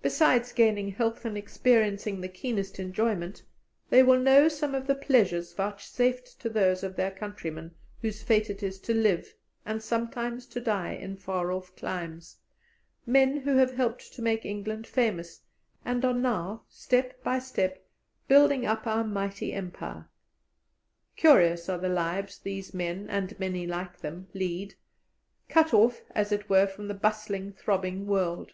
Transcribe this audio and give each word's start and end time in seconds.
Besides 0.00 0.52
gaining 0.52 0.92
health 0.92 1.24
and 1.24 1.36
experiencing 1.36 2.20
the 2.20 2.28
keenest 2.28 2.78
enjoyment, 2.78 3.42
they 3.88 4.00
will 4.00 4.20
know 4.20 4.46
some 4.46 4.76
of 4.76 4.86
the 4.86 4.94
pleasures 4.94 5.52
vouchsafed 5.52 6.38
to 6.40 6.48
those 6.48 6.84
of 6.84 6.94
their 6.94 7.10
countrymen 7.10 7.72
whose 8.00 8.22
fate 8.22 8.48
it 8.48 8.62
is 8.62 8.78
to 8.82 8.94
live, 8.94 9.34
and 9.66 9.82
sometimes 9.82 10.46
to 10.46 10.60
die, 10.60 10.92
in 10.92 11.16
far 11.16 11.50
off 11.50 11.74
climes 11.74 12.36
men 13.04 13.38
who 13.38 13.56
have 13.56 13.74
helped 13.74 14.12
to 14.12 14.22
make 14.22 14.44
England 14.44 14.86
famous, 14.86 15.40
and 15.84 16.04
are 16.04 16.14
now, 16.14 16.62
step 16.68 17.20
by 17.24 17.40
step, 17.40 17.84
building 18.28 18.64
up 18.64 18.86
our 18.86 19.02
mighty 19.02 19.52
Empire. 19.52 20.08
Curious 21.16 21.68
are 21.68 21.78
the 21.78 21.88
lives 21.88 22.38
these 22.38 22.72
men, 22.72 23.08
and 23.10 23.36
many 23.40 23.66
like 23.66 23.98
them, 23.98 24.28
lead, 24.32 24.76
cut 25.48 25.74
off 25.74 26.02
as 26.14 26.30
it 26.30 26.48
were 26.48 26.68
from 26.68 26.86
the 26.86 26.94
bustling, 26.94 27.52
throbbing 27.52 28.06
world. 28.06 28.52